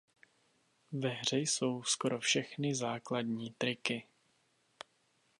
Ve 0.91 1.09
hře 1.09 1.37
jsou 1.37 1.83
skoro 1.83 2.19
všechny 2.19 2.75
základní 2.75 3.51
triky. 3.57 4.07